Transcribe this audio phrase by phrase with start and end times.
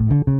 [0.00, 0.39] What's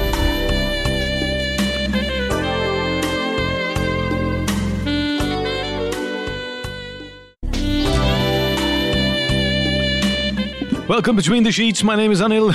[10.91, 11.83] Welcome between the sheets.
[11.83, 12.53] My name is Anil.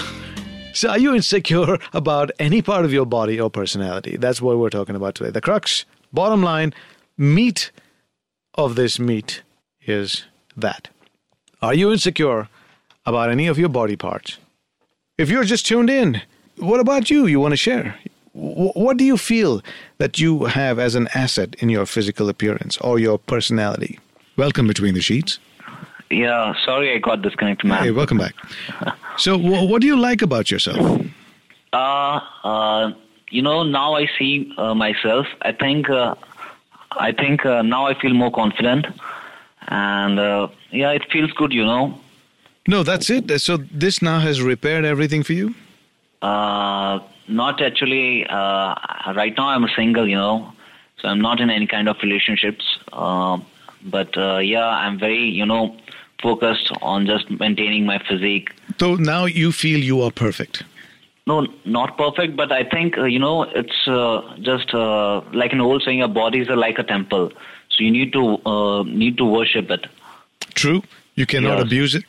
[0.74, 4.18] So, are you insecure about any part of your body or personality?
[4.18, 5.30] That's what we're talking about today.
[5.30, 6.74] The crux, bottom line,
[7.16, 7.70] meat
[8.52, 9.40] of this meat
[9.86, 10.88] is that.
[11.62, 12.50] Are you insecure
[13.06, 14.36] about any of your body parts?
[15.16, 16.20] If you're just tuned in,
[16.58, 17.24] what about you?
[17.24, 17.98] You want to share?
[18.34, 19.62] What do you feel
[19.96, 23.98] that you have as an asset in your physical appearance or your personality?
[24.36, 25.38] Welcome between the sheets.
[26.10, 27.82] Yeah, sorry I got disconnected, man.
[27.82, 28.34] Hey, welcome back.
[29.18, 31.00] So, wh- what do you like about yourself?
[31.72, 32.92] Uh, uh,
[33.30, 35.26] you know, now I see uh, myself.
[35.42, 36.14] I think, uh,
[36.92, 38.86] I think uh, now I feel more confident,
[39.68, 41.52] and uh, yeah, it feels good.
[41.52, 41.98] You know,
[42.68, 43.40] No, that's it.
[43.40, 45.54] So, this now has repaired everything for you?
[46.22, 48.24] uh, not actually.
[48.26, 48.74] Uh,
[49.16, 50.06] right now, I'm single.
[50.08, 50.52] You know,
[51.00, 52.64] so I'm not in any kind of relationships.
[52.92, 53.38] Uh,
[53.82, 55.76] but uh, yeah, I'm very, you know,
[56.21, 58.51] focused on just maintaining my physique.
[58.79, 60.63] So, now you feel you are perfect.
[61.27, 65.61] No, not perfect, but I think uh, you know it's uh, just uh, like an
[65.61, 67.27] old saying: "A body is like a temple."
[67.69, 68.23] So you need to
[68.53, 69.85] uh, need to worship it.
[70.61, 70.81] True.
[71.15, 71.67] You cannot Yes.
[71.67, 72.05] abuse it.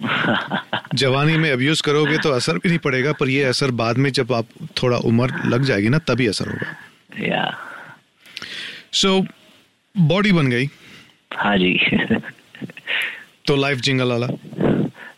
[0.95, 4.31] जवानी में abuse करोगे तो असर भी नहीं पड़ेगा पर ये असर बाद में जब
[4.33, 4.47] आप
[4.81, 6.75] थोड़ा उम्र लग जाएगी ना तभी असर होगा
[7.27, 7.49] Yeah,
[9.01, 9.11] सो
[9.95, 10.69] बॉडी बन गई
[11.37, 11.73] हाँ जी
[13.44, 14.26] तो लाइफ जिंगल वाला।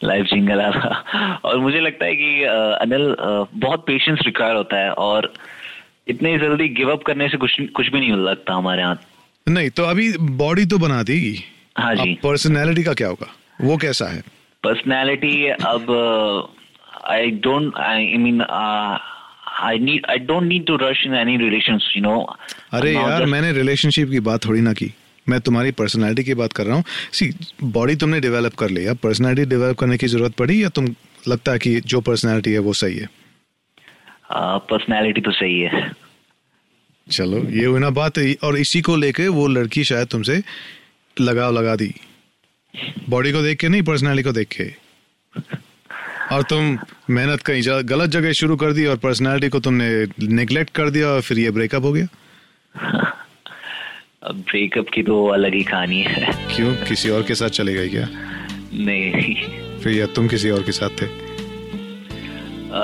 [0.04, 2.42] लाइफ जिंगल वाला। और मुझे लगता है कि
[2.82, 3.14] अनिल
[3.60, 5.32] बहुत पेशेंस रिक्वायर होता है और
[6.08, 8.98] इतने जल्दी गिव अप करने से कुछ कुछ भी नहीं लगता हमारे यहाँ
[9.46, 11.18] नहीं तो अभी बॉडी तो बना दी
[11.78, 13.26] हाँ जी। पर्सनैलिटी का क्या होगा?
[13.60, 14.20] वो कैसा है?
[14.62, 15.90] पर्सनैलिटी अब
[17.10, 22.02] I don't I mean I need I don't need to rush in any relations you
[22.02, 22.18] know
[22.72, 24.92] अरे यार मैंने रिलेशनशिप की बात थोड़ी ना की।
[25.28, 27.30] मैं तुम्हारी पर्सनैलिटी की बात कर रहा हूँ। सी
[27.62, 30.88] बॉडी तुमने डेवलप कर लिया। पर्सनैलिटी डेवलप करने की ज़रूरत पड़ी या तुम
[31.28, 33.08] लगता है कि जो पर्सनैलिटी है वो सही है?
[34.32, 35.90] पर्सनैलिटी तो सही है।
[37.10, 40.42] चलो ये हुई ना बात। और इसी को लेके वो लड़की शायद तुमसे
[41.20, 41.94] लगाव लगा दी।
[43.08, 44.70] बॉडी को देख के नहीं पर्सनैलिटी को देख के।
[46.34, 46.78] और तुम
[47.10, 49.88] मेहनत कहीं गलत जगह शुरू कर दी और पर्सनैलिटी को तुमने
[50.28, 52.06] निगलेक्ट कर दिया और फिर ये ब्रेकअप हो गया।
[54.26, 56.74] अब ब्रेकअप की तो अलग ही कहानी है। क्यों?
[56.76, 58.08] किसी और के साथ चले गए क्या?
[58.74, 59.34] नहीं।
[59.78, 61.06] फिर या तुम किसी और के साथ थे?
[61.06, 62.80] आ,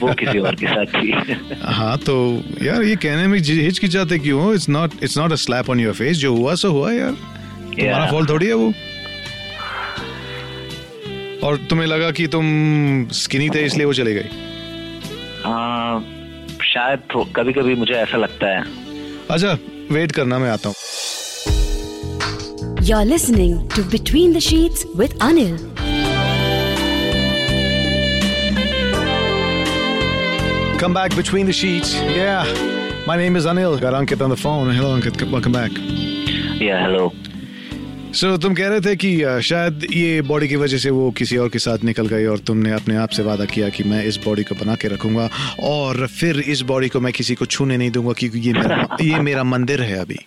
[0.00, 1.12] वो किसी और के साथ थी।
[1.62, 5.80] हाँ तो यार ये कहने में हिचकिचाते क्यों it's not it's not a slap on
[5.80, 8.10] your face जो हुआ सो हुआ यार। तुम्हारा Yeah.
[8.10, 8.72] फॉल्ट थोड़ी है वो।
[11.46, 12.44] और तुम्हें लगा कि तुम
[13.12, 14.28] स्किनी थे इसलिए वो चले गई।
[15.46, 15.98] आ,
[16.64, 16.98] शायद
[17.36, 18.85] कभी कभी मुझे ऐसा लगता है।
[19.31, 19.57] अच्छा
[19.95, 20.75] वेट करना मैं आता हूँ
[22.89, 25.57] You're listening to Between the Sheets with Anil.
[30.79, 31.93] Come back between the sheets.
[31.93, 32.43] Yeah.
[33.05, 33.79] My name is Anil.
[33.79, 34.73] Got Ankit on the phone.
[34.73, 35.21] Hello Ankit.
[35.31, 35.71] Welcome back.
[36.61, 37.05] या हेलो
[38.16, 41.36] सो so, तुम कह रहे थे कि शायद ये बॉडी की वजह से वो किसी
[41.36, 44.16] और के साथ निकल गई और तुमने अपने आप से वादा किया कि मैं इस
[44.24, 45.28] बॉडी को बना के रखूँगा
[45.60, 49.20] और फिर इस बॉडी को मैं किसी को छूने नहीं दूँगा क्योंकि ये मेरा ये
[49.20, 50.18] मेरा मंदिर है अभी।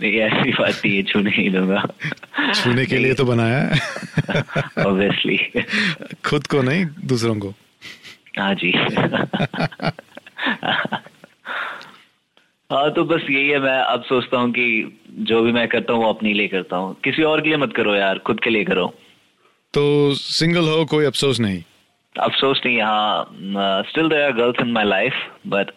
[0.00, 1.86] नहीं ऐसी बात नहीं है छूने ही दूँगा।
[2.54, 3.80] छूने के लिए तो बनाया है।
[4.86, 5.62] ऑब्वियसली
[6.24, 7.54] खुद को नहीं दूसरों को।
[8.38, 8.72] हाँ जी।
[12.72, 14.64] हाँ तो बस यही है मैं अब सोचता हूँ कि
[15.28, 17.72] जो भी मैं करता हूँ वो अपने लिए करता हूँ। किसी और के लिए मत
[17.76, 18.86] करो यार खुद के लिए करो।
[19.74, 21.62] तो सिंगल हो कोई अफसोस नहीं?
[22.20, 23.24] अफसोस नहीं हाँ
[23.88, 25.12] still there are girls in my life
[25.46, 25.70] but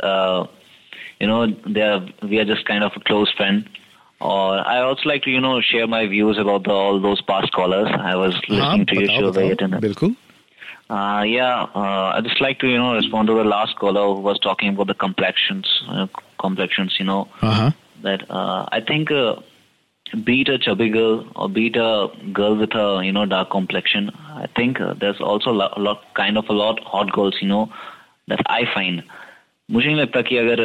[1.21, 3.63] you know they are we are just kind of close friend
[4.21, 7.91] और I also like to you know share my views about all those past callers
[8.01, 10.15] I was listening to your show बिल्कुल।
[10.93, 14.23] Uh, yeah, uh, I just like to you know respond to the last caller who
[14.23, 15.69] was talking about the complexions.
[15.89, 16.05] Uh,
[16.40, 17.72] complexions, you know, हाँ हाँ
[18.02, 19.36] that uh, I think uh,
[20.24, 23.50] be it a chubby girl or be it a girl with a, you know, dark
[23.50, 24.10] complexion,
[24.44, 27.36] I think uh, there's also a lot, a lot, kind of a lot hot girls,
[27.40, 27.64] you know,
[28.28, 29.02] that I find.
[29.70, 30.60] मुझे नहीं लगता कि अगर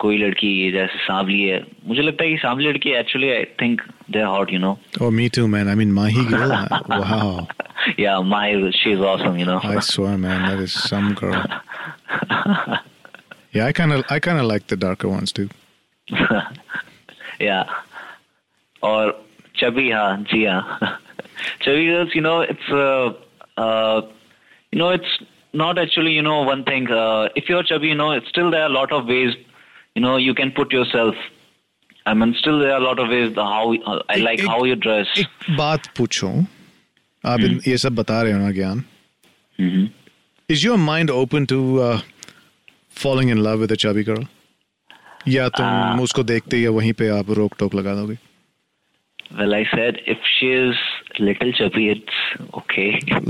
[0.00, 1.58] कोई लड़की ये जैसे सांवली है
[1.88, 5.10] मुझे लगता है कि सांवली लड़की actually I think they are hot you no Oh,
[5.18, 5.68] me too, man.
[5.68, 6.54] I mean, Mahi girl.
[7.02, 7.46] wow.
[8.00, 11.42] या Mahi she is awesome you no I swear, man, that is some girl.
[13.52, 15.48] Yeah, I kind of, I kind of like the darker ones too.
[17.40, 17.64] yeah.
[18.82, 19.14] Or
[19.54, 20.98] chubby, हाँ, जी हाँ.
[21.60, 23.12] chubby girls, you know, it's, uh,
[23.56, 24.02] uh,
[24.72, 25.18] you know, it's
[25.52, 26.90] not actually, you know, one thing.
[26.90, 29.34] Uh, if you're chubby, you know, it's still there are a lot of ways,
[29.94, 31.14] you know, you can put yourself.
[32.04, 34.38] I mean, still there are a lot of ways the how uh, I एक- like
[34.40, 35.06] एक- how you dress.
[35.18, 36.28] एक बात पूछो
[37.26, 38.84] आप इन- ये सब बता रहे हो ना ज्ञान
[39.58, 39.90] Mhm.
[40.54, 42.00] Is your mind open to uh,
[43.03, 44.23] falling in love with a chubby girl?
[45.27, 45.65] या तुम
[45.97, 48.17] uh, उसको देखते ही वहीं पे आप रोक टोक लगा दोगे
[49.39, 50.79] Well, I said if she is
[51.19, 52.17] little chubby, it's
[52.61, 52.89] okay.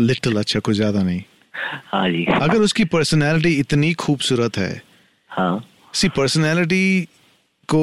[0.09, 1.21] Little अच्छा कुछ ज़्यादा नहीं
[1.91, 4.71] हाँ जी अगर उसकी पर्सनैलिटी इतनी खूबसूरत है
[5.31, 5.53] हाँ
[5.94, 6.83] सी पर्सनैलिटी
[7.69, 7.81] को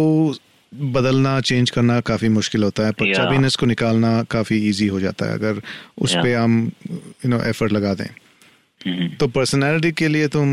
[0.96, 3.18] बदलना चेंज करना काफ़ी मुश्किल होता है पर Yeah.
[3.18, 5.60] चबीनेस को निकालना काफ़ी इजी हो जाता है अगर
[6.06, 6.22] उस Yeah.
[6.22, 6.60] पे हम
[7.24, 8.08] यू नो एफर्ट लगा दें
[8.80, 9.16] Mhm.
[9.20, 10.48] तो पर्सनैलिटी के लिए तुम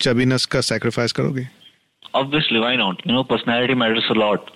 [0.00, 1.48] चबीनेस का सैक्रिफाइस करोगे
[2.18, 3.02] Obviously, why not?
[3.06, 4.48] You know, personality matters a lot.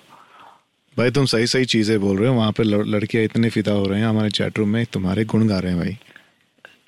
[0.96, 3.84] भाई तुम सही सही चीज़ें बोल रहे हो वहाँ पे लड़- लड़कियाँ इतने फिदा हो
[3.86, 5.96] रहे हैं हमारे चैट रूम में तुम्हारे गुण गा रहे हैं भाई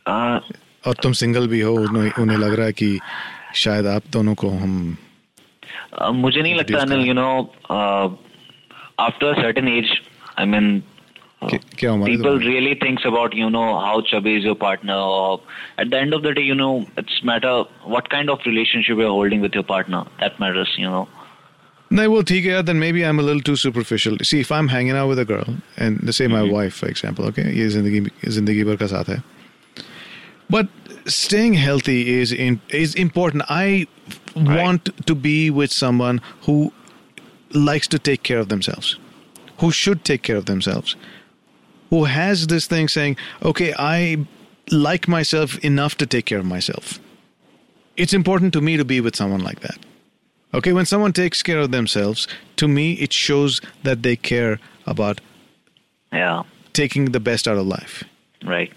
[0.08, 0.40] Uh,
[0.88, 2.98] और तुम सिंगल भी हो उन्हें, लग रहा है कि
[3.54, 4.74] शायद आप दोनों को हम
[6.02, 7.28] Uh, मुझे नहीं लगता Anil you know
[9.00, 9.90] after certain age
[10.38, 10.82] I mean
[11.42, 15.36] people really thinks about you know how chubby is your partner
[15.78, 19.08] at the end of the day you know it's matter what kind of relationship you're
[19.08, 21.06] holding with your partner that matters you know
[21.88, 24.16] no, well, TK, then maybe I'm a little too superficial.
[24.20, 25.44] See, if I'm hanging out with a girl,
[25.76, 26.52] and let's say my mm-hmm.
[26.52, 29.22] wife, for example, okay, ye zindagi, zindagi bhar ka saath hai.
[30.50, 30.68] But
[31.06, 33.44] staying healthy is in, is important.
[33.48, 33.86] I
[34.34, 36.72] want to be with someone who
[37.52, 38.98] likes to take care of themselves,
[39.58, 40.96] who should take care of themselves,
[41.90, 44.26] who has this thing saying okay I
[44.70, 46.98] like myself enough to take care of myself
[47.96, 49.78] it's important to me to be with someone like that
[50.56, 55.20] Okay, when someone takes care of themselves, to me, it shows that they care about
[56.12, 58.04] yeah taking the best out of life.
[58.44, 58.72] right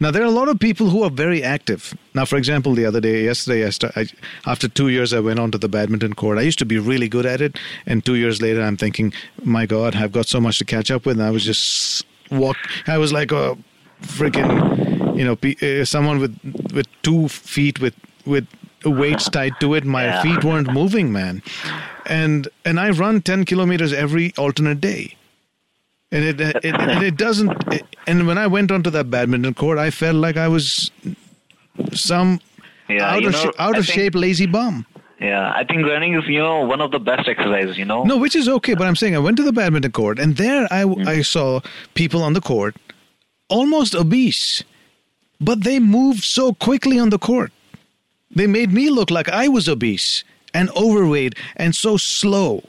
[0.00, 1.92] Now, there are a lot of people who are very active.
[2.14, 4.06] Now, for example, the other day, yesterday, I I,
[4.46, 6.38] after two years, I went onto the badminton court.
[6.38, 9.12] I used to be really good at it, and two years later, I'm thinking,
[9.42, 11.18] my God, I've got so much to catch up with.
[11.18, 12.56] And I was just walk.
[12.86, 13.56] I was like a
[14.02, 15.36] freaking, you know,
[15.80, 16.36] uh, someone with
[16.72, 17.94] with two feet with
[18.26, 18.46] with
[18.84, 19.84] weights tied to it.
[19.84, 20.22] My Yeah.
[20.22, 21.42] feet weren't moving, man,
[22.06, 25.14] and and I run ten kilometers every alternate day
[26.10, 27.52] and it it, it, and it doesn't.
[28.06, 30.90] and when I went onto that badminton court, I felt like I was
[31.92, 32.40] some
[32.88, 34.86] Yeah, out of know, sh- out I of think- shape lazy bum.
[35.20, 38.16] Yeah i think running is you know one of the best exercises you know No,
[38.16, 40.84] which is okay, but I'm saying I went to the badminton court, and there I
[40.84, 41.06] mm.
[41.06, 41.60] I saw
[41.94, 42.76] people on the court,
[43.48, 44.62] almost obese,
[45.40, 47.52] but they moved so quickly on the court.
[48.30, 52.62] They made me look like I was obese and overweight and so slow.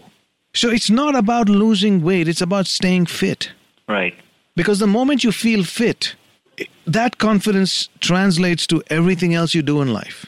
[0.54, 3.52] So it's not about losing weight; it's about staying fit.
[3.88, 4.16] right
[4.56, 6.16] Because the moment you feel fit,
[6.86, 10.26] that confidence translates to everything else you do in life.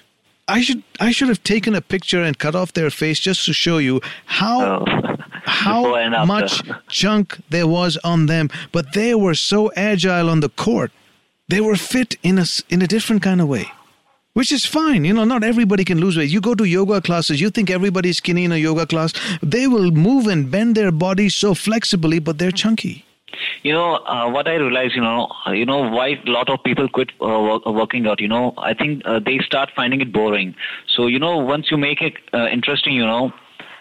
[0.58, 3.54] I should I should have taken a picture and cut off their face just to
[3.54, 4.02] show you
[4.40, 4.86] how Oh.
[5.66, 6.28] how Before and after.
[6.34, 6.54] much
[7.02, 10.92] junk there was on them, but they were so agile on the court.
[11.52, 13.66] They were fit in a in a different kind of way.
[14.34, 15.26] Which is fine, you know.
[15.26, 16.30] Not everybody can lose weight.
[16.36, 19.12] You go to yoga classes, you think everybody's skinny in a yoga class.
[19.56, 22.96] They will move and bend their bodies so flexibly, but they're chunky.
[23.64, 26.64] You know uh, what i realize you know uh, you know why a lot of
[26.64, 30.02] people quit uh, work, uh, working out you know i think uh, they start finding
[30.02, 30.56] it boring
[30.96, 33.32] so you know once you make it uh, interesting you know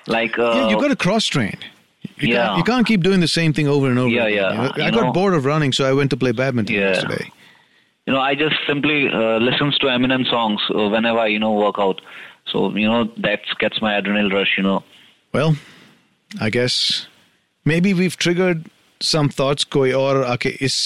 [0.06, 1.58] like uh, yeah, you got to cross train.
[2.18, 2.46] You, Yeah.
[2.46, 4.08] can't, you can't keep doing the same thing over and over.
[4.08, 4.36] Yeah, again.
[4.54, 4.62] yeah.
[4.78, 6.88] Know, I got know- bored of running, so I went to play badminton Yeah.
[6.94, 7.30] yesterday.
[8.06, 10.60] you know i just simply uh, listens to eminem songs
[10.94, 12.00] whenever I, you know work out
[12.50, 14.78] so you know that gets my adrenaline rush you know
[15.34, 15.54] Well,
[16.40, 17.06] I guess
[17.64, 18.64] maybe we've triggered
[19.02, 20.76] some thoughts कोई और आके इस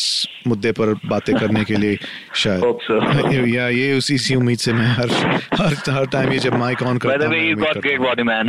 [0.46, 1.98] मुद्दे पर बातें करने के लिए
[2.34, 3.44] शायद?
[3.54, 5.10] या ये उसी सी उम्मीद से मैं हर
[5.54, 8.48] हर हर टाइम ये जब माइक ऑन करता हूँ you got great body man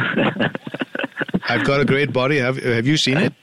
[1.52, 3.34] I got a great body have have you seen it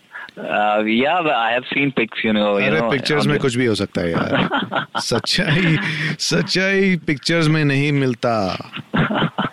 [0.88, 4.00] yeah I have seen pics you know you know pictures में कुछ भी हो सकता
[4.00, 5.76] है यार। सच्चाई
[6.18, 8.34] सच्चाई पिक्चर्स में नहीं मिलता।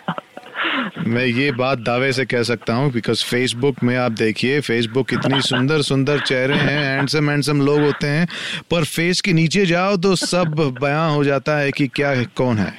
[1.10, 5.40] मैं ये बात दावे से कह सकता हूँ बिकॉज़ फेसबुक में आप देखिए फेसबुक इतनी
[5.42, 8.26] सुंदर सुंदर चेहरे हैं हैंडसम हैंडसम लोग होते हैं
[8.70, 12.58] पर फेस के नीचे जाओ तो सब बयां हो जाता है कि क्या है कौन
[12.58, 12.72] है?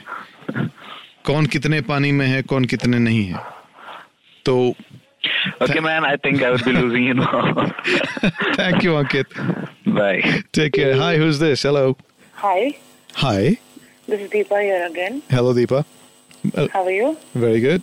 [1.26, 3.44] कौन कितने पानी में है कौन कितने नहीं है?
[4.46, 4.74] तो
[5.62, 7.66] Okay, man, I think I would be losing, you know.
[8.60, 9.34] Thank you Ankit
[9.90, 10.22] Bye.
[10.54, 11.96] Take care hi who is this hello
[12.36, 12.60] Hi,
[13.16, 13.50] hi
[14.10, 15.22] this is Deepa here again.
[15.32, 15.84] Hello Deepa
[16.58, 17.16] How are you?
[17.38, 17.82] Very good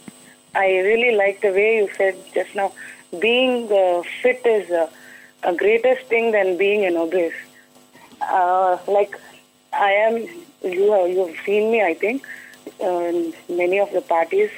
[0.55, 2.73] I really like the way you said just now.
[3.19, 4.89] Being uh, fit is uh,
[5.43, 7.33] a greatest thing than being an obese.
[8.21, 9.19] Uh, like
[9.73, 10.17] I am,
[10.63, 11.83] you have you have seen me.
[11.83, 12.27] I think
[12.83, 14.51] uh, in many of the parties.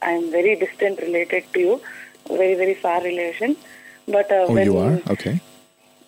[0.00, 1.80] I am very distant related to you,
[2.28, 3.56] very very far relation.
[4.06, 5.00] But uh, Oh, when you are?
[5.10, 5.40] Okay.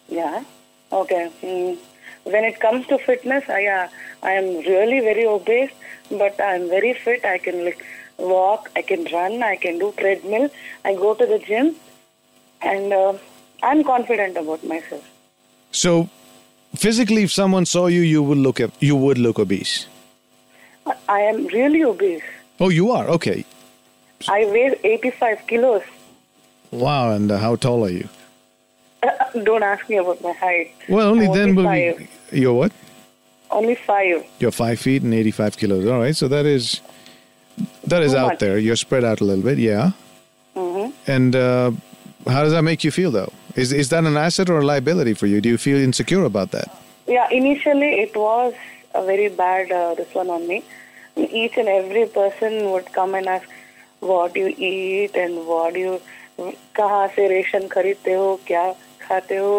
[0.08, 0.44] Yeah.
[0.92, 1.30] Okay.
[1.42, 1.78] Mm.
[2.24, 3.88] When it comes to fitness, I uh,
[4.22, 5.70] I am really very obese,
[6.10, 7.24] but I'm very fit.
[7.24, 7.84] I can like
[8.20, 10.50] walk, I can run, I can do treadmill.
[10.84, 11.74] I go to the gym,
[12.62, 13.14] and uh,
[13.62, 15.08] I'm confident about myself.
[15.72, 16.08] So,
[16.74, 19.86] physically, if someone saw you, you would look at, you would look obese.
[21.08, 22.22] I- am really obese.
[22.58, 23.44] Oh, you are okay.
[24.28, 25.82] I weigh 85 kilos.
[26.70, 28.08] Wow, and uh, how tall are you?
[29.44, 30.72] Don't ask me about my height.
[30.88, 32.08] Well, only I'm then will five.
[32.32, 32.72] we, you're what?
[33.50, 34.24] Only five.
[34.38, 35.86] You're five feet and 85 kilos.
[35.86, 36.80] All right, so that is
[37.85, 38.39] that is Too out much.
[38.39, 38.57] there.
[38.57, 39.91] You're spread out a little bit, yeah.
[40.55, 41.71] hmm And uh,
[42.27, 43.31] how does that make you feel, though?
[43.55, 45.41] Is is that an asset or a liability for you?
[45.41, 46.69] Do you feel insecure about that?
[47.07, 48.53] Yeah, initially it was
[48.93, 50.63] a very bad uh, this one on me.
[51.15, 53.47] Each and every person would come and ask
[54.01, 55.99] what you eat and what you
[56.77, 58.63] कहाँ से ration खरीदते हो क्या
[59.01, 59.51] खाते हो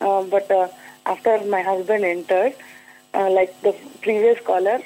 [0.00, 0.66] uh, but uh,
[1.06, 2.54] after my husband entered
[3.14, 3.72] uh, like the
[4.06, 4.78] previous caller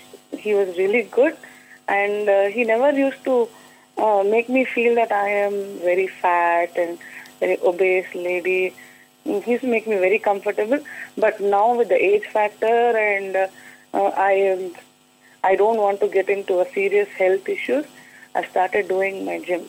[0.42, 1.34] he was really good
[1.89, 3.47] and uh, he never used to
[3.97, 6.97] uh, make me feel that I am very fat and
[7.39, 8.73] very obese lady
[9.25, 10.79] he used to make me very comfortable.
[11.17, 13.47] But now with the age factor and uh,
[13.93, 14.71] uh, I am,
[15.43, 17.85] I don't want to get into a serious health issues.
[18.33, 19.63] I started doing my gym.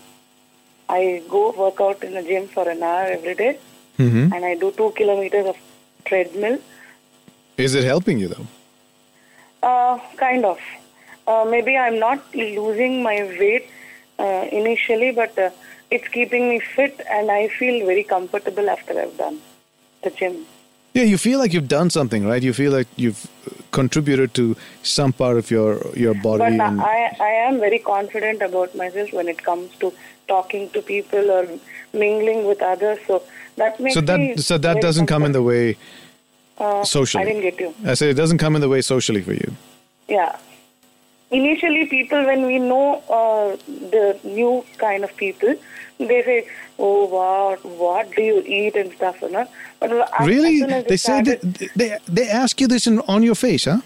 [0.88, 3.58] I go work out in the gym for an hour every day,
[3.98, 4.32] Mm-hmm.
[4.32, 5.56] and I do two kilometers of
[6.06, 6.58] treadmill.
[7.58, 8.46] Is it helping you though?
[9.62, 10.58] Uh, kind of.
[11.26, 13.68] Uh, maybe I'm not losing my weight
[14.18, 15.50] uh, initially, but uh,
[15.90, 19.40] it's keeping me fit, and I feel very comfortable after I've done
[20.02, 20.46] the gym.
[20.92, 22.42] Yeah, you feel like you've done something, right?
[22.42, 23.28] You feel like you've
[23.70, 26.38] contributed to some part of your your body.
[26.38, 29.92] But and, I, I am very confident about myself when it comes to
[30.26, 31.46] talking to people or
[31.92, 32.98] mingling with others.
[33.06, 33.22] So
[33.56, 35.76] that makes so that so that doesn't come in the way
[36.58, 37.22] uh, socially.
[37.22, 37.74] I didn't get you.
[37.84, 39.54] I said it doesn't come in the way socially for you.
[40.08, 40.36] Yeah.
[41.30, 43.56] Initially, people when we know uh,
[43.90, 45.54] the new kind of people,
[45.98, 46.38] they say,
[46.78, 49.46] "Oh, what what do you eat and stuff," you know.
[49.78, 50.62] But as- Really?
[50.62, 53.80] as They say started- that they they ask you this in, on your face, huh?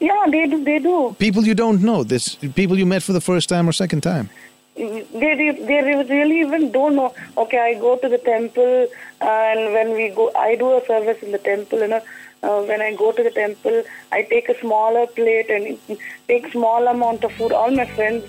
[0.00, 0.64] Yeah, they do.
[0.64, 1.14] They do.
[1.18, 4.28] People you don't know, this people you met for the first time or second time.
[4.76, 5.80] they, they they
[6.16, 7.12] really even don't know.
[7.42, 8.86] Okay, I go to the temple,
[9.20, 11.78] and when we go, I do a service in the temple.
[11.84, 12.02] You know,
[12.46, 15.98] uh, when I go to the temple, I take a smaller plate and
[16.28, 17.52] take small amount of food.
[17.52, 18.24] All my friends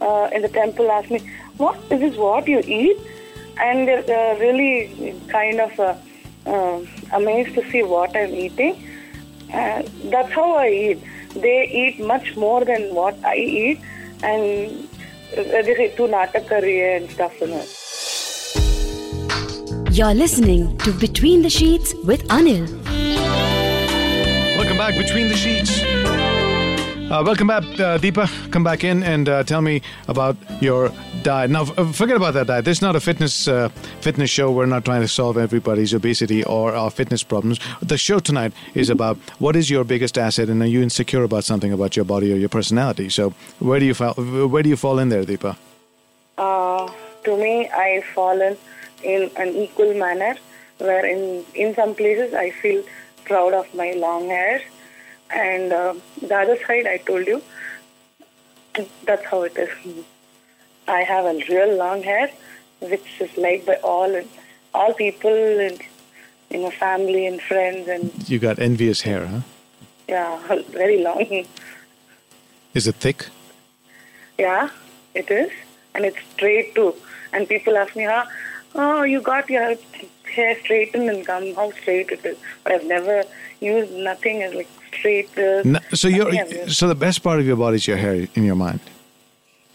[0.00, 1.20] uh, in the temple ask me,
[1.56, 2.16] "What is this?
[2.16, 2.98] What you eat?"
[3.68, 5.94] And they're uh, really kind of uh,
[6.46, 6.80] uh,
[7.20, 8.74] amazed to see what I'm eating.
[9.52, 9.82] Uh,
[10.14, 11.04] that's how I eat.
[11.34, 13.80] They eat much more than what I eat,
[14.22, 14.88] and
[15.36, 17.40] they say tu natak and stuff.
[17.40, 17.64] You know.
[20.00, 22.81] You're listening to Between the Sheets with Anil.
[24.56, 25.82] Welcome back between the sheets.
[25.82, 28.26] Uh, welcome back, uh, Deepa.
[28.52, 30.90] Come back in and uh, tell me about your
[31.22, 31.50] diet.
[31.50, 32.64] Now, f- uh, forget about that diet.
[32.64, 33.68] This is not a fitness uh,
[34.00, 34.50] fitness show.
[34.50, 37.60] We're not trying to solve everybody's obesity or our fitness problems.
[37.82, 41.44] The show tonight is about what is your biggest asset, and are you insecure about
[41.44, 43.10] something about your body or your personality?
[43.10, 44.14] So, where do you fall?
[44.14, 45.56] Where do you fall in there, Deepa?
[46.38, 46.90] Uh,
[47.24, 48.56] to me, I fall fallen
[49.02, 50.36] in an equal manner,
[50.78, 52.82] where in in some places I feel
[53.24, 54.62] proud of my long hair,
[55.30, 57.42] and uh, the other side, I told you,
[59.04, 59.70] that's how it is.
[60.88, 62.30] I have a real long hair,
[62.80, 64.20] which is liked by all
[64.74, 65.30] all people
[65.66, 65.78] in
[66.50, 69.40] in my family and friends, and You got envious hair, huh?
[70.08, 70.38] yeah,
[70.70, 71.44] very long.
[72.74, 73.26] Is it thick?
[74.38, 74.70] Yeah,
[75.14, 75.50] it is,
[75.94, 76.94] and it's straight too.
[77.32, 78.24] And people ask me, "Huh?
[78.74, 79.76] Oh, you got your
[80.32, 83.24] hair straightened and come how straight it is." But I've never
[83.60, 85.30] used nothing as like straight.
[85.38, 86.76] Uh, No, so you're nothing I've used.
[86.78, 88.80] so the best part of your body is your hair in your mind.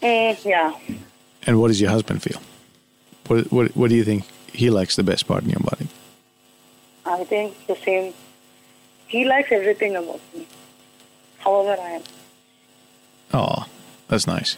[0.02, 0.72] Mm, yeah,
[1.46, 2.40] And what does your husband feel?
[3.28, 5.86] What what what do you think he likes the best part in your body?
[7.06, 8.12] I think the same.
[9.08, 10.46] He likes everything about me,
[11.38, 12.02] however I am.
[13.32, 13.64] Oh,
[14.08, 14.56] that's nice.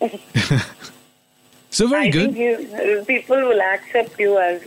[1.70, 2.34] so very I good.
[2.34, 4.62] think you, people will accept you as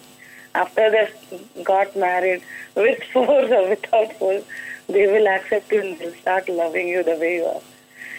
[0.55, 2.43] after they've got married
[2.75, 4.43] with force or without force,
[4.87, 7.61] they will accept you and they'll start loving you the way you are.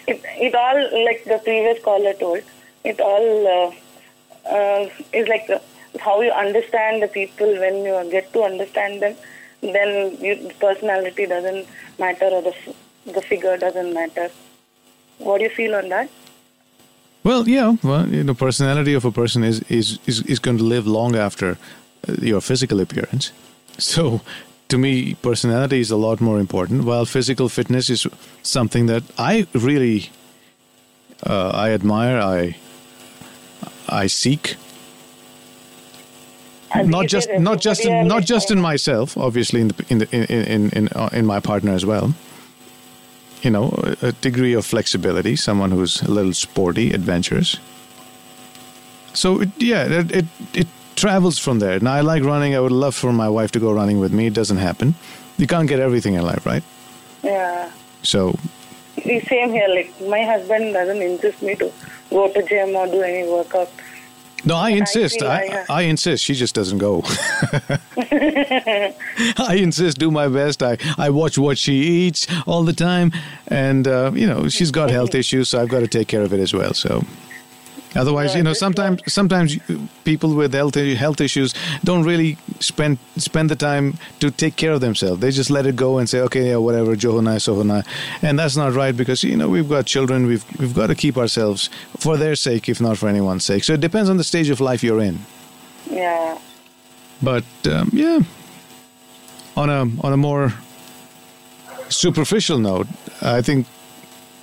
[0.07, 2.41] It, it all, like the previous caller told,
[2.83, 5.49] it all uh, uh, is like
[5.99, 9.15] how you understand the people when you get to understand them,
[9.61, 12.53] then you, personality doesn't matter or the,
[13.11, 14.29] the figure doesn't matter.
[15.17, 16.09] What do you feel on that?
[17.23, 17.75] Well, yeah.
[17.81, 21.15] Well, you know, personality of a person is is is, is going to live long
[21.15, 21.57] after
[22.21, 23.31] your physical appearance.
[23.77, 24.21] So,
[24.69, 26.85] to me, personality is a lot more important.
[26.85, 28.07] While physical fitness is
[28.41, 30.09] something that I really
[31.23, 32.19] uh, I admire.
[32.19, 32.55] I
[33.89, 34.55] I seek.
[36.75, 40.43] Not just not just in, not just in myself, obviously in the in the, in
[40.43, 42.13] in in, uh, in my partner as well.
[43.41, 47.57] You know, a, a degree of flexibility, someone who's a little sporty, adventurous.
[49.13, 51.79] So it, yeah, it, it it travels from there.
[51.79, 52.55] Now I like running.
[52.55, 54.27] I would love for my wife to go running with me.
[54.27, 54.95] It doesn't happen.
[55.37, 56.63] You can't get everything in life, right?
[57.23, 57.69] Yeah.
[58.03, 58.35] So
[58.95, 59.67] The same here.
[59.67, 61.71] Like my husband doesn't insist me to
[62.09, 63.69] go to gym or do any workout.
[64.45, 65.21] no, I insist.
[65.23, 66.23] I, I- I insist.
[66.23, 67.03] She just doesn't go.
[67.97, 69.97] I insist.
[69.97, 70.61] Do my best.
[70.63, 73.11] I I watch what she eats all the time,
[73.47, 76.31] and uh, you know she's got health issues, so I've got to take care of
[76.33, 76.73] it as well.
[76.73, 77.03] So.
[77.95, 79.57] Otherwise, you know, sometimes sometimes
[80.03, 84.81] people with health health issues don't really spend spend the time to take care of
[84.81, 85.21] themselves.
[85.21, 87.85] They just let it go and say, okay, yeah, whatever, Johana, Sohana,
[88.21, 90.27] and that's not right because you know we've got children.
[90.27, 93.63] We've we've got to keep ourselves for their sake, if not for anyone's sake.
[93.63, 95.19] So it depends on the stage of life you're in.
[95.89, 96.37] Yeah.
[97.21, 98.19] But um, yeah,
[99.55, 100.53] on a on a more
[101.89, 102.87] superficial note,
[103.21, 103.67] I think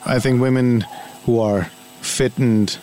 [0.07, 0.87] I think women
[1.25, 1.65] who are
[2.01, 2.77] fit and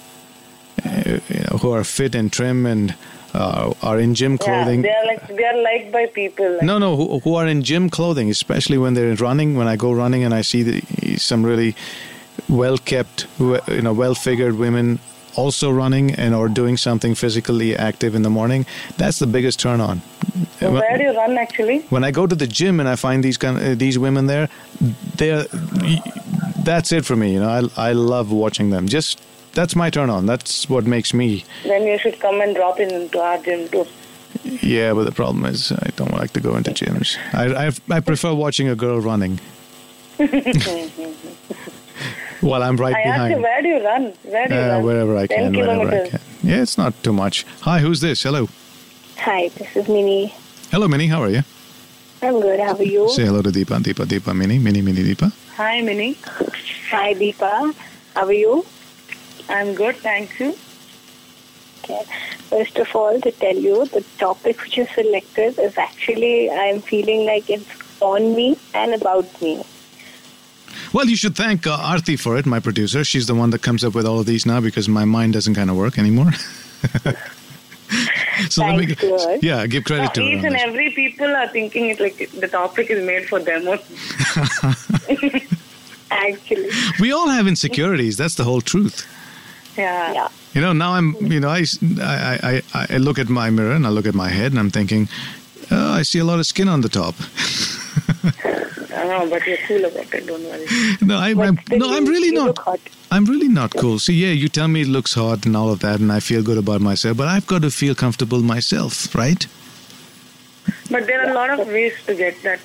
[1.13, 2.95] you know, who are fit and trim and
[3.33, 4.83] uh, are in gym clothing.
[4.83, 6.53] Yeah, they are like they are liked by people.
[6.53, 9.55] Like, no, no, who, who are in gym clothing, especially when they're running.
[9.55, 11.75] When I go running and I see the, some really
[12.47, 14.99] well kept, you know, well figured women
[15.35, 18.65] also running and or doing something physically active in the morning,
[18.97, 20.01] that's the biggest turn on.
[20.59, 21.79] So where do you run actually?
[21.89, 24.49] when I go to the gym and I find these kind uh, these women there,
[25.15, 25.45] they're
[26.63, 27.33] that's it for me.
[27.33, 28.87] You know, I I love watching them.
[28.87, 29.21] Just
[29.59, 30.25] that's my turn on.
[30.25, 31.43] That's what makes me.
[31.63, 33.85] Then you should come and drop in into our gym too.
[34.43, 37.17] Yeah, but the problem is I don't like to go into gyms.
[37.33, 39.39] I I, I prefer watching a girl running.
[42.41, 44.13] While I'm right I asked you where do you run?
[44.23, 44.83] Where do you Uh, run?
[44.83, 46.19] wherever I can, wherever I can.
[46.41, 47.45] Yeah, it's not too much.
[47.67, 48.23] Hi, who's this?
[48.23, 48.47] Hello.
[49.17, 50.33] Hi, this is Minnie.
[50.71, 51.07] Hello, Minnie.
[51.07, 51.43] How are you?
[52.21, 52.59] I'm good.
[52.59, 53.09] How are you?
[53.09, 53.79] Say hello to Deepa.
[53.83, 54.59] Deepa, Deepa, Minnie.
[54.59, 55.31] Minnie, Minnie, Deepa.
[55.57, 56.15] Hi, Minnie.
[56.91, 57.75] Hi, Deepa.
[58.15, 58.65] How are you?
[59.49, 60.55] I'm good, thank you.
[61.83, 62.03] Okay.
[62.49, 67.25] First of all, to tell you, the topic which you selected is actually, I'm feeling
[67.25, 67.67] like it's
[68.01, 69.63] on me and about me.
[70.93, 73.03] Well, you should thank uh, Arti for it, my producer.
[73.03, 75.55] She's the one that comes up with all of these now because my mind doesn't
[75.55, 76.31] kind of work anymore.
[78.49, 81.89] so let me, Thanks to yeah, give credit to each and every people are thinking
[81.89, 83.67] it like the topic is made for them.
[86.11, 88.17] Actually, We all have insecurities.
[88.17, 89.05] That's the whole truth.
[89.79, 90.13] Yeah.
[90.13, 90.27] yeah.
[90.53, 91.65] You know, now I'm, you know, I,
[92.01, 94.71] I, I, I look at my mirror and I look at my head and I'm
[94.71, 95.07] thinking,
[95.71, 97.15] oh, I see a lot of skin on the top.
[98.91, 100.27] I know, but you're cool about it.
[100.27, 100.65] Don't worry.
[101.01, 102.57] no, I, I'm no, I'm really not.
[103.11, 103.97] I'm really not cool.
[103.97, 106.43] See, yeah, you tell me it looks hot and all of that, and I feel
[106.43, 109.47] good about myself, but I've got to feel comfortable myself, right?
[110.91, 112.59] But there are a lot of ways to get that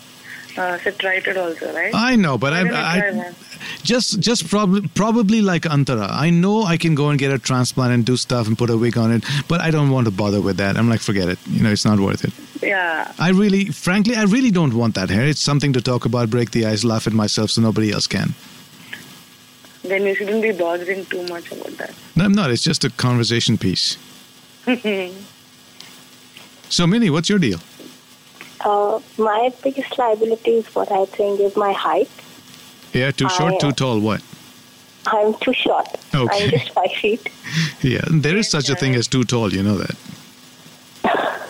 [0.57, 1.95] uh, situated also, right?
[1.95, 3.35] I know, but Why I, I
[3.83, 6.09] just just probably probably like Antara.
[6.11, 8.77] I know I can go and get a transplant and do stuff and put a
[8.77, 10.77] wig on it, but I don't want to bother with that.
[10.77, 11.39] I'm like, forget it.
[11.47, 12.33] You know, it's not worth it.
[12.63, 13.13] Yeah.
[13.19, 15.27] I really, frankly, I really don't want that hair.
[15.27, 18.35] It's something to talk about, break the ice, laugh at myself, so nobody else can.
[19.83, 21.95] Then you shouldn't be bothering too much about that.
[22.17, 22.51] No, I'm not.
[22.51, 23.99] It's just a conversation piece.
[26.71, 27.61] so, Minnie, what's your deal?
[28.65, 32.11] Uh, my biggest liability is what I think is my height.
[32.93, 34.23] Yeah, too short, I- too tall, what?
[35.07, 35.87] I'm too short.
[36.15, 36.45] Okay.
[36.45, 37.29] I'm just five feet.
[37.83, 39.97] Yeah, there is such a thing as too tall, you know that.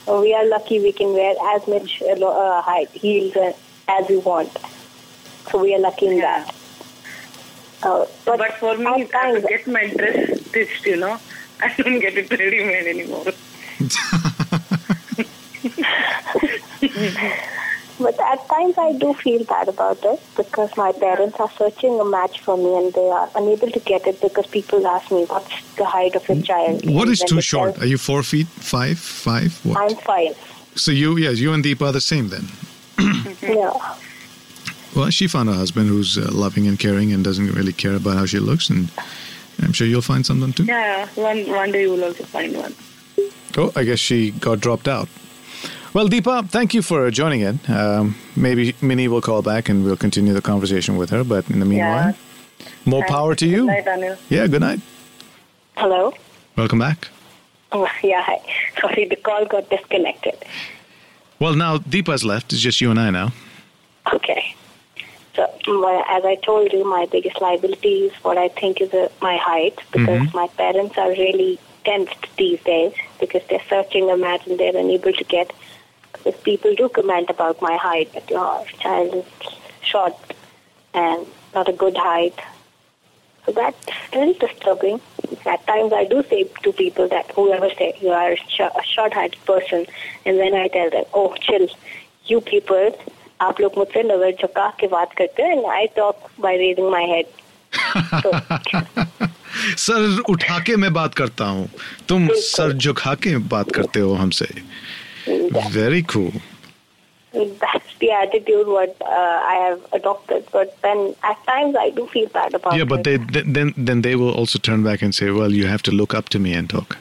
[0.08, 3.52] Uh, we are lucky we can wear as much uh, uh, height heels uh,
[3.88, 4.50] as we want.
[5.52, 6.18] So we are lucky in Yeah.
[6.18, 6.56] that.
[7.84, 10.86] Uh, but, But for me, I have times, get my dress stitched.
[10.86, 11.20] You know,
[11.62, 13.26] I don't get it ready made anymore.
[18.00, 22.06] but at times I do feel bad about it because my parents are searching a
[22.06, 25.76] match for me and they are unable to get it because people ask me what's
[25.76, 26.86] the height of your child.
[26.86, 27.80] What And is when too short?
[27.82, 28.48] Are you four feet?
[28.48, 29.00] Five?
[29.00, 29.60] Five?
[29.66, 29.78] What?
[29.78, 30.36] I'm five.
[30.76, 32.48] So you yes, you and Deepa are the same then.
[33.42, 33.74] Yeah.
[34.96, 38.16] Well, she found a husband who's uh, loving and caring and doesn't really care about
[38.16, 38.90] how she looks, and
[39.62, 40.66] I'm sure you'll find someone too.
[40.66, 42.74] Yeah, one one day you will also find one.
[43.58, 45.10] Oh, I guess she got dropped out.
[45.94, 47.60] Well, Deepa, thank you for joining in.
[47.68, 51.24] Um, maybe Minnie will call back and we'll continue the conversation with her.
[51.24, 52.16] But in the meanwhile,
[52.84, 53.12] more Thanks.
[53.12, 53.68] power to you.
[53.68, 54.18] Good night.
[54.28, 54.80] Yeah, good night.
[55.78, 56.14] Hello.
[56.56, 57.10] Welcome back.
[57.72, 58.24] Oh, yeah.
[58.24, 58.42] Hi.
[58.82, 60.34] Sorry, the call got disconnected.
[61.38, 62.54] Well, now Deepa's left.
[62.54, 63.32] It's just you and I now.
[64.12, 64.56] Okay.
[65.36, 69.38] So, as I told you, my biggest liability is what I think is uh, my
[69.38, 74.60] height because my parents are really tensed these days because they're searching a match and
[74.60, 75.52] they're unable to get.
[76.24, 79.26] Because people do comment about my height, that your child is
[79.82, 80.16] short
[80.94, 82.40] and not a good height.
[83.46, 85.02] So that's really disturbing.
[85.46, 88.38] At times I do say to people that whoever say you are a
[88.86, 89.86] short-heighted person,
[90.26, 91.68] and then I tell them, oh, chill,
[92.26, 92.92] you people,
[93.42, 97.02] आप लोग मुझसे नज़र झुका के बात करते हैं and I talk by raising my
[97.14, 97.28] head.
[99.78, 101.68] सर उठा के मैं बात करता हूँ
[102.10, 104.48] तुम सर झुका के बात करते हो हमसे
[105.26, 106.34] Very cool.
[107.34, 110.48] That's the attitude what uh, I have adopted.
[110.52, 112.76] But then at times I do feel bad about.
[112.76, 115.82] Yeah, but they, then then they will also turn back and say, "Well, you have
[115.84, 116.98] to look up to me and talk."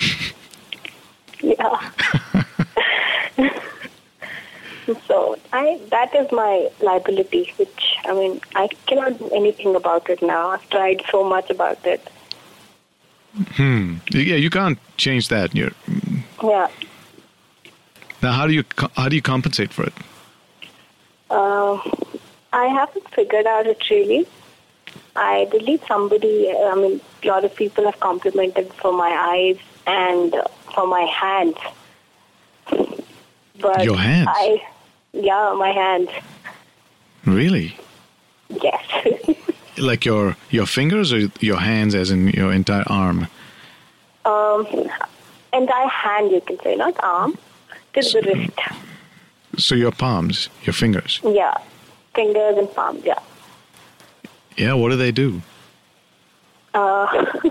[1.40, 1.90] yeah.
[5.08, 10.20] so I that is my liability, which I mean I cannot do anything about it
[10.20, 10.48] now.
[10.50, 12.06] I've tried so much about it.
[13.56, 13.96] Hmm.
[14.10, 15.54] Yeah, you can't change that.
[15.54, 15.72] You're,
[16.42, 16.68] yeah
[18.22, 18.64] now, how do you
[18.96, 19.92] how do you compensate for it?
[21.30, 21.80] Uh,
[22.52, 24.26] I haven't figured out it really.
[25.16, 30.34] I believe somebody, I mean, a lot of people have complimented for my eyes and
[30.34, 31.56] uh, for my hands.
[33.60, 34.28] But Your hands?
[34.30, 34.62] I,
[35.12, 36.08] yeah, my hands.
[37.26, 37.76] Really?
[38.48, 38.82] Yes.
[39.78, 43.26] Like your your fingers or your hands, as in your entire arm?
[44.26, 44.66] um,
[45.52, 47.38] entire hand, you can say, not arm,
[47.92, 48.52] till the wrist.
[49.58, 51.20] So your palms, your fingers.
[51.24, 51.54] Yeah,
[52.14, 53.04] fingers and palms.
[53.04, 53.18] Yeah.
[54.56, 54.74] Yeah.
[54.74, 55.42] What do they do?
[56.74, 57.06] Uh,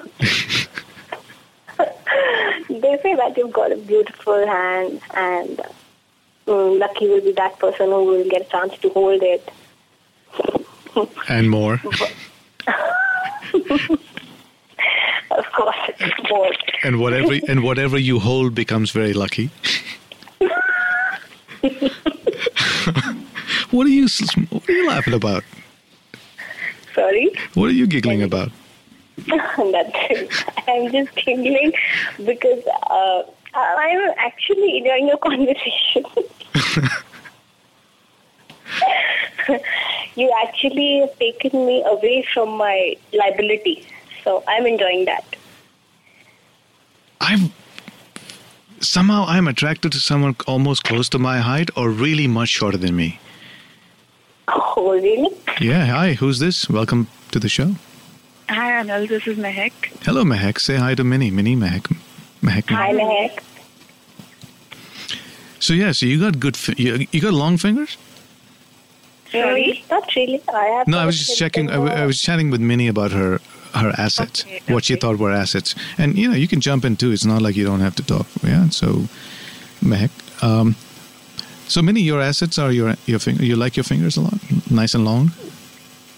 [2.70, 5.62] they say that you've got a beautiful hand, and
[6.48, 9.52] mm, lucky will be that person who will get a chance to hold it.
[11.30, 11.82] And more.
[15.32, 15.76] Of course,
[16.30, 16.56] both.
[16.84, 19.50] And whatever and whatever you hold becomes very lucky.
[23.72, 24.08] what are you
[24.50, 25.44] What are you laughing about?
[26.96, 28.52] Sorry, What are you giggling about?
[29.28, 30.28] nothing.
[30.68, 31.74] I'm just giggling
[32.26, 36.06] because uh, I'm actually enjoying your conversation.
[40.16, 43.86] you actually have taken me away from my liability,
[44.24, 45.24] so I'm enjoying that.
[47.22, 47.52] I've
[48.82, 52.96] somehow I'm attracted to someone almost close to my height or really much shorter than
[52.96, 53.20] me.
[54.48, 55.30] Oh, really?
[55.60, 56.70] Yeah, hi, who's this?
[56.70, 57.76] Welcome to the show.
[58.50, 59.08] Hi, Anil.
[59.08, 59.72] This is Mehek.
[60.04, 60.60] Hello, Mehek.
[60.60, 61.32] Say hi to Minnie.
[61.32, 61.84] Minnie Mehek.
[62.42, 62.70] Mehek.
[62.70, 63.40] Hi, Mehek.
[65.60, 66.58] So yeah, so you got good.
[66.58, 67.98] Fi- you, you got long fingers?
[69.32, 69.86] Sorry?
[69.90, 70.42] Not really.
[70.54, 71.70] I have No, I was just checking.
[71.70, 73.40] I, w- I was chatting with Minnie about her
[73.74, 76.96] her assets, Okay, what she thought were assets, and you know you can jump in
[76.96, 77.12] too.
[77.12, 78.28] It's not like you don't have to talk.
[78.44, 78.70] Yeah.
[78.70, 79.08] So,
[79.84, 80.12] Mehek.
[80.44, 80.76] Um,
[81.68, 83.46] so Minnie, your assets are your your finger.
[83.46, 85.32] You like your fingers a lot, nice and long.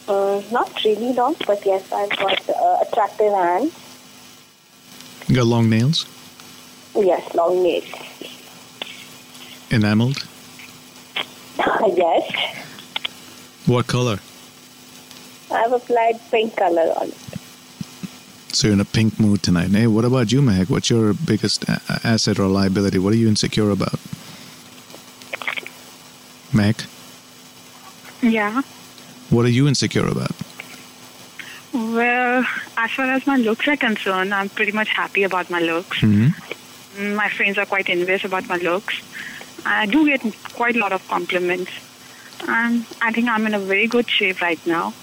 [0.08, 3.72] Uh, not really long, but yes, I've got uh, attractive hands.
[5.28, 6.06] You got long nails.
[6.96, 7.86] Yes, long nails.
[9.72, 10.28] Enameled?
[11.96, 12.32] yes.
[13.66, 14.20] What color?
[15.50, 17.33] I've applied pink color on it.
[18.54, 19.72] So you're in a pink mood tonight.
[19.72, 20.70] Hey, what about you, Mehak?
[20.70, 23.00] What's your biggest a- a- asset or liability?
[23.00, 24.00] What are you insecure about?
[26.54, 26.86] Mehak,
[28.22, 28.62] Yeah.
[29.32, 30.32] what are you insecure about?
[31.74, 32.46] Well,
[32.78, 36.00] as far as my looks are concerned, I'm pretty much happy about my looks.
[36.02, 36.28] hmm
[37.02, 38.94] My friends are quite envious about my looks.
[39.66, 40.22] I do get
[40.54, 41.72] quite a lot of compliments.
[42.48, 44.94] And I think I'm in a very good shape right now.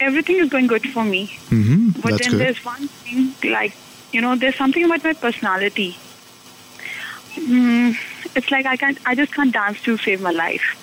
[0.00, 1.26] Everything is going good for me.
[1.48, 2.40] hmm But That's then good.
[2.40, 3.74] there's one thing, like,
[4.12, 5.96] you know, there's something about my personality.
[7.36, 7.96] Mm,
[8.36, 10.80] it's like I can't, I just can't dance to save my life.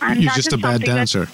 [0.00, 1.28] And You're just a bad something that- dancer.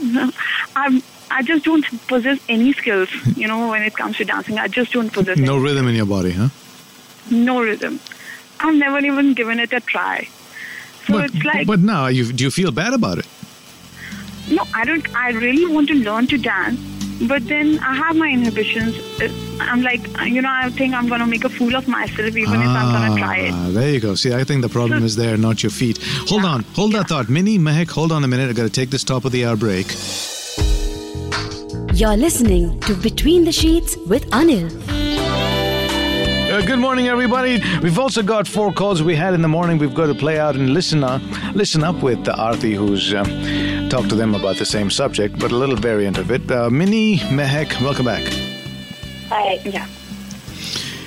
[0.76, 4.58] I'm, I just don't possess any skills, you know, when it comes to dancing.
[4.58, 6.48] I just don't possess No any, rhythm in your body, huh?
[7.30, 8.00] no rhythm.
[8.60, 10.28] I've never even given it a try.
[11.06, 13.26] So but, it's like, but now, you, do you feel bad about it?
[14.50, 16.78] No, I don't, I really want to learn to dance,
[17.28, 18.96] but then I have my inhibitions.
[19.20, 19.28] Uh,
[19.60, 22.60] I'm like, you know, I think I'm going to make a fool of myself even
[22.60, 23.52] if I'm going to try it.
[23.52, 24.14] Ah, There you go.
[24.14, 25.98] See, I think the problem is there, not your feet.
[26.28, 27.28] Hold on, hold that thought.
[27.28, 28.48] Minnie, Mehak, hold on a minute.
[28.50, 29.86] I got to take this top of the hour break.
[31.94, 34.70] You're listening to Between the Sheets with Anil.
[36.50, 37.60] Uh, good morning, everybody.
[37.82, 39.78] We've also got four calls we had in the morning.
[39.78, 41.20] We've got to play out and listen up,
[41.54, 43.26] listen up with uh, Arti, who's um,
[43.88, 46.50] talked to them about the same subject, but a little variant of it.
[46.50, 48.22] Uh, Minnie, Mehak, welcome back.
[49.28, 49.60] Hi.
[49.64, 49.86] Yeah.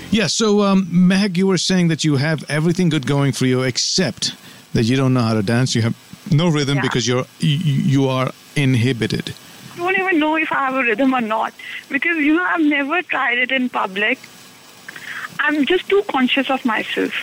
[0.10, 3.62] Yeah, so um, Mehak, you were saying that you have everything good going for you,
[3.62, 4.36] except
[4.74, 5.76] that you don't know how to dance.
[5.76, 5.96] You have
[6.32, 6.82] no rhythm Yeah.
[6.82, 9.34] because you're you, you are inhibited.
[9.74, 11.54] I don't even know if I have a rhythm or not
[11.90, 14.20] because, you know, I've never tried it in public.
[15.40, 17.14] I'm just too conscious of myself.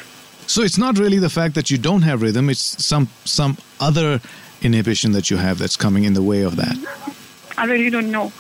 [0.47, 4.21] So it's not really the fact that you don't have rhythm; it's some some other
[4.63, 6.77] inhibition that you have that's coming in the way of that.
[7.57, 8.33] I really don't know.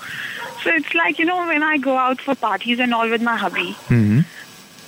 [0.62, 3.36] So it's like, you know, when I go out for parties and all with my
[3.36, 4.20] hubby, hmm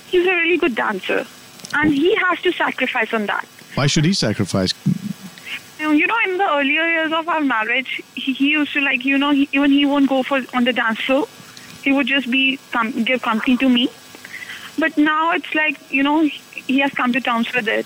[0.07, 1.25] he's a really good dancer.
[1.73, 3.45] And he has to sacrifice on that.
[3.75, 4.73] Why should he sacrifice?
[5.79, 9.17] You know, in the earlier years of our marriage, he, he used to like, you
[9.17, 11.27] know, he, even he won't go for on the dance floor.
[11.81, 12.59] He would just be
[13.05, 13.89] give company to me.
[14.77, 17.85] But now it's like, you know, he has come to terms with it.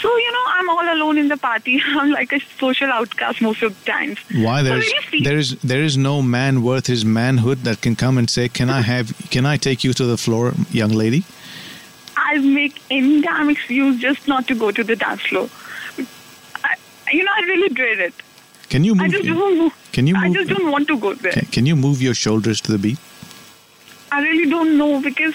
[0.00, 1.80] So, you know, I'm all alone in the party.
[1.86, 4.18] I'm like a social outcast most of the times.
[4.32, 8.16] Why really feel- there is there is no man worth his manhood that can come
[8.18, 9.12] and say, "Can I have?
[9.30, 11.24] Can I take you to the floor, young lady?"
[12.16, 15.48] I'll make any damn excuse just not to go to the dance floor.
[16.64, 16.74] I,
[17.12, 18.14] you know, I really dread it.
[18.68, 19.12] Can you I move?
[19.12, 19.72] just don't.
[19.92, 21.32] Can you Move, I just don't want to go there.
[21.32, 22.98] Can, can you move your shoulders to the beat?
[24.10, 25.34] I really don't know because,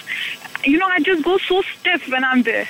[0.66, 2.68] you know, I just go so stiff when I'm there.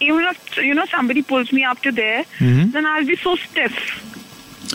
[0.00, 2.72] Even if you know somebody pulls me up to there, Mhm.
[2.72, 3.74] then I'll be so stiff.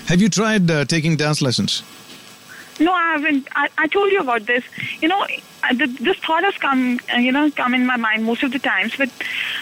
[0.08, 1.84] Have you tried uh, taking dance lessons?
[2.80, 3.48] No, I haven't.
[3.56, 4.64] I, I told you about this.
[5.02, 5.26] You know,
[6.00, 8.96] this thought has come, uh, you know, come in my mind most of the times.
[8.98, 9.10] But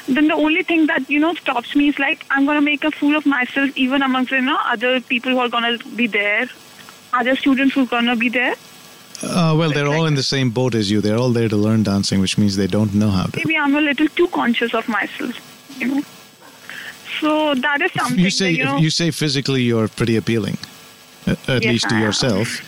[0.08, 2.92] then the only thing that you know stops me is like I'm gonna make a
[2.92, 6.48] fool of myself, even amongst you know other people who are gonna be there,
[7.12, 8.54] other students who are gonna be there.
[9.22, 11.02] Uh, well, they're all in the same boat as you.
[11.02, 13.36] They're all there to learn dancing, which means they don't know how to.
[13.38, 15.36] Maybe I'm a little too conscious of myself.
[17.20, 18.78] So that is something You say that, you know.
[18.78, 20.58] you say physically you're pretty appealing,
[21.28, 22.62] at Yes, least to yourself.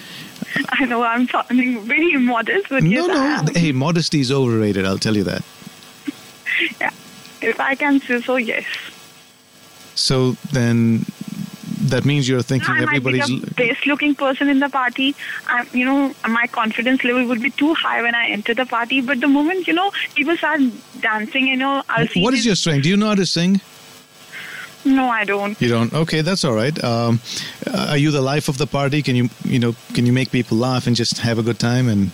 [0.69, 3.53] I know I'm sounding very modest, but yes, no, I no.
[3.59, 4.85] Hey, modesty is overrated.
[4.85, 5.43] I'll tell you that.
[6.79, 6.91] Yeah.
[7.41, 8.65] If I can say so, yes.
[9.95, 11.05] So then,
[11.91, 13.29] that means you're thinking be everybody's.
[13.51, 15.15] best looking person in the party.
[15.47, 19.01] I, you know, my confidence level would be too high when I enter the party.
[19.01, 20.61] But the moment, you know, people start
[20.99, 22.21] dancing, you know, I'll see.
[22.21, 22.83] What is your strength?
[22.83, 23.61] Do you know how to sing?
[24.83, 25.61] No, I don't.
[25.61, 25.93] You don't.
[25.93, 26.83] Okay, that's all right.
[26.83, 27.19] Um,
[27.67, 29.03] uh, are you the life of the party?
[29.03, 31.87] Can you, you know, can you make people laugh and just have a good time?
[31.87, 32.09] And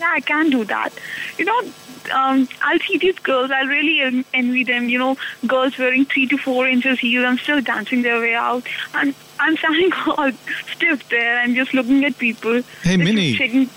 [0.00, 0.92] Yeah, I can do that.
[1.38, 1.62] You know,
[2.10, 3.50] um, I'll see these girls.
[3.50, 4.88] I really envy them.
[4.88, 8.64] You know, girls wearing three to four inches heels and still dancing their way out.
[8.94, 10.30] And I'm standing all
[10.74, 12.62] stiff there and just looking at people.
[12.82, 13.34] Hey, Minnie.
[13.34, 13.70] shaking-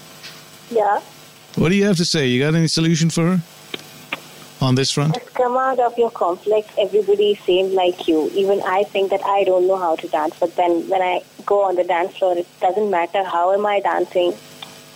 [0.72, 1.00] Yeah.
[1.56, 2.28] what do you have to say?
[2.28, 3.42] You got any solution for her
[4.62, 5.14] on this front?
[5.16, 6.68] Just come out of your complex.
[6.78, 8.30] Everybody is same like you.
[8.34, 11.64] Even I think that I don't know how to dance, but then when I go
[11.66, 14.34] on the dance floor, it doesn't matter how am I dancing.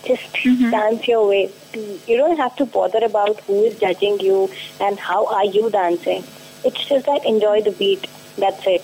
[0.05, 0.71] Just mm-hmm.
[0.71, 1.51] dance your way.
[2.07, 6.23] You don't have to bother about who is judging you and how are you dancing.
[6.63, 8.07] It's just like enjoy the beat.
[8.38, 8.83] That's it.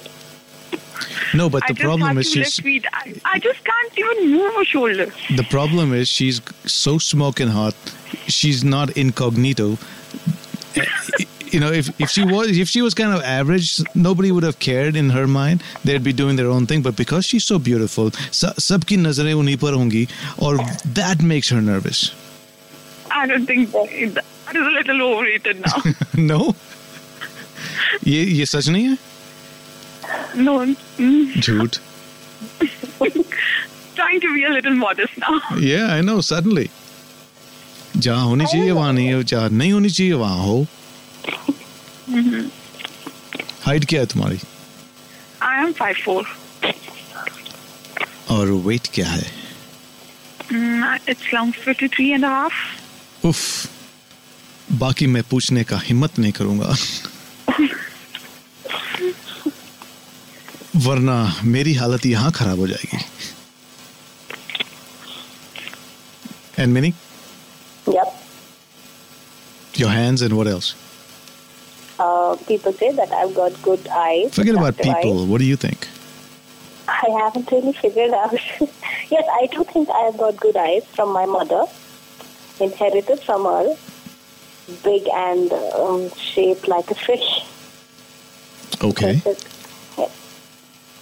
[1.34, 2.88] No, but I the just problem is to she's lift.
[2.94, 5.06] I, I just can't even move a shoulder.
[5.36, 7.76] the problem is she's so smoking hot.
[8.28, 9.78] She's not incognito
[11.55, 14.59] you know, if, if she was if she was kind of average, nobody would have
[14.61, 15.63] cared in her mind.
[15.85, 16.83] They'd be doing their own thing.
[16.83, 20.07] But because she's so beautiful, sa- सबकी नजरें उन्हीं पर होंगी,
[20.39, 20.59] or
[21.01, 22.03] that makes her nervous.
[23.11, 23.93] I don't think that
[24.55, 25.83] is a little overrated now.
[26.33, 26.55] no,
[28.07, 28.99] ये ये सच नहीं है
[30.37, 30.55] no,
[30.99, 31.77] mm, झूठ.
[33.97, 35.41] trying to be a little modest now.
[35.59, 36.21] Yeah, I know.
[36.21, 36.69] Suddenly,
[37.97, 40.67] जहाँ होनी चाहिए वहाँ नहीं है, जहाँ नहीं होनी चाहिए वहाँ हो.
[43.66, 44.40] हाइट क्या है तुम्हारी?
[45.42, 46.38] आई एम फाइव फोर
[48.30, 49.32] और वेट क्या है?
[51.10, 52.54] It's long fifty three and half
[53.28, 53.68] उफ
[54.72, 56.76] बाकी मैं पूछने का हिम्मत नहीं करूँगा।
[60.76, 62.98] वरना मेरी हालत यहाँ खराब हो जाएगी।
[66.60, 66.94] And mini
[69.80, 70.76] your hands and and what?
[72.36, 74.34] Uh, people say that I've got good eyes.
[74.34, 75.28] forget about people eyes.
[75.28, 75.88] what do you think
[76.88, 78.34] I haven't really figured out.
[79.10, 81.66] yes, I do think I have got good eyes from my mother.
[82.60, 83.76] Inherited from her.
[84.84, 87.46] Big and um, shaped like a fish.
[88.82, 89.22] okay
[89.98, 90.12] Yes.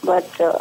[0.03, 0.59] But uh,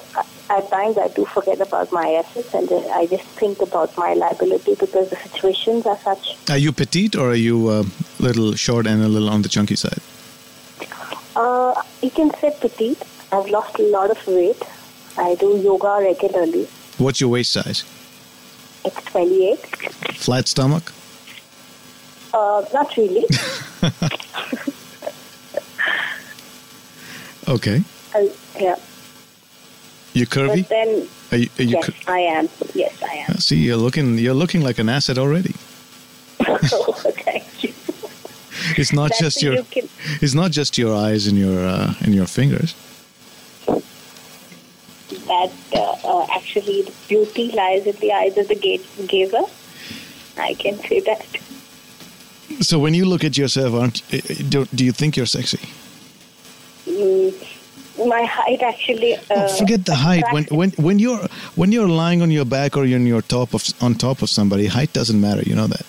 [0.50, 4.14] at times I do forget about my assets and uh, I just think about my
[4.14, 6.37] liability because the situations are such.
[6.48, 7.85] are you petite or are you a
[8.20, 10.00] little short and a little on the chunky side
[11.35, 13.03] Uh, you can say petite.
[13.33, 14.62] I've lost a lot of weight.
[15.16, 16.66] I do yoga regularly.
[16.99, 17.85] what's your waist size
[18.85, 19.59] It's 28.
[20.16, 20.92] flat stomach
[22.35, 23.27] Uh, not really.
[27.49, 27.83] okay
[28.14, 28.21] Uh,
[28.61, 28.77] yeah.
[30.14, 32.49] You're curvy But then, are you, are you yes, cur- I am.
[32.75, 33.37] Yes, I am.
[33.38, 35.55] see you're looking you're looking like an asset already
[36.47, 37.32] oh, you.
[38.77, 39.88] It's not just your you can-
[40.22, 42.75] it's not just your eyes and your uh, and your fingers
[45.29, 49.44] That uh, uh, actually the beauty lies in the eyes of the ga- gazer.
[50.38, 51.25] I can say that.
[52.61, 55.61] So when you look at yourself, aren't uh, do, do you think you're sexy?
[56.88, 57.33] Mm,
[58.09, 59.14] my height actually.
[59.14, 60.25] Uh, Oh, Forget the height.
[60.33, 63.55] When when when you're when you're lying on your back or you're on your top
[63.55, 65.42] of on top of somebody, height doesn't matter.
[65.42, 65.87] You know that.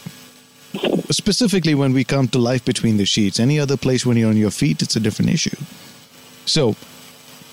[1.09, 4.37] Specifically, when we come to life between the sheets, any other place when you're on
[4.37, 5.55] your feet, it's a different issue.
[6.45, 6.75] So,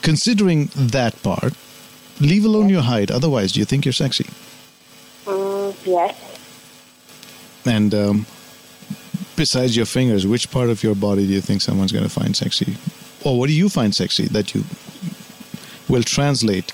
[0.02, 1.54] considering that part,
[2.20, 3.10] leave alone your height.
[3.10, 4.26] Otherwise, do you think you're sexy?
[5.24, 6.38] Mm, yes.
[7.66, 8.26] And um,
[9.36, 12.36] besides your fingers, which part of your body do you think someone's going to find
[12.36, 12.76] sexy?
[13.24, 14.64] Or what do you find sexy that you
[15.88, 16.72] will translate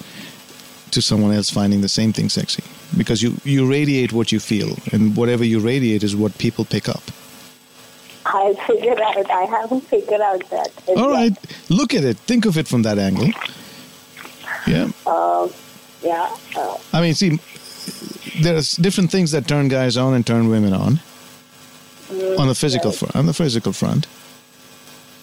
[0.91, 2.63] to someone else finding the same thing sexy?
[2.97, 6.89] Because you, you radiate what you feel, and whatever you radiate is what people pick
[6.89, 7.03] up.
[8.27, 9.31] I'll figure out.
[9.31, 10.71] I haven't figured out that.
[10.89, 11.33] All right,
[11.71, 12.17] look at it.
[12.19, 13.29] Think of it from that angle.
[14.67, 14.91] Yeah.
[15.07, 15.51] Um,
[16.03, 16.29] yeah.
[16.57, 17.39] Uh, I mean, see,
[18.43, 21.01] there's different things that turn guys on and turn women on.
[22.39, 24.07] On the physical front, on the physical front.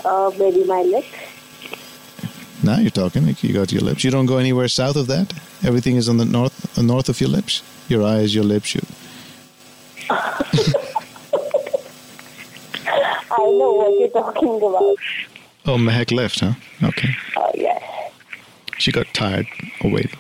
[0.04, 1.08] uh, maybe my lips.
[2.64, 3.26] Now you're talking.
[3.26, 4.04] Like you got your lips.
[4.04, 5.34] You don't go anywhere south of that.
[5.64, 7.62] Everything is on the north, uh, north of your lips.
[7.90, 8.74] Your eyes, your lips.
[8.74, 8.82] You.
[13.36, 14.98] I know what you're talking about.
[15.66, 16.54] Oh, Mehak left, huh?
[16.84, 17.10] Okay.
[17.36, 17.82] Oh, yes.
[18.78, 19.48] She got tired
[19.82, 20.18] of waiting.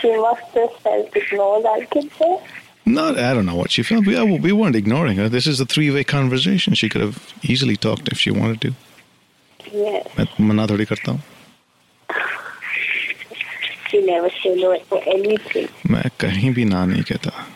[0.00, 2.40] She must have felt ignored, I can say.
[2.84, 4.06] Not, I don't know what she felt.
[4.06, 5.28] We, uh, we weren't ignoring her.
[5.28, 6.74] This is a three-way conversation.
[6.74, 8.74] She could have easily talked if she wanted to.
[9.74, 11.22] मैं मना थोड़ी करता हूँ।
[15.90, 17.46] मैं कहीं भी ना नहीं कहता।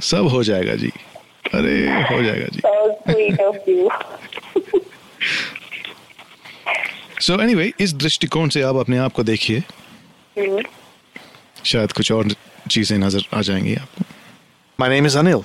[0.00, 0.88] सब हो जाएगा जी।
[1.54, 2.60] अरे हो जाएगा जी।
[7.20, 9.62] सो एनी anyway, इस दृष्टिकोण से आप अपने आप को देखिए।
[10.38, 10.66] Mm-hmm.
[11.64, 12.28] शायद कुछ और
[12.70, 14.04] चीज़ें नज़र आ जाएँगी आपको।
[14.80, 15.42] My name is Anil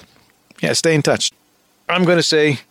[0.63, 1.33] yeah stay in touch
[1.89, 2.70] I am going to say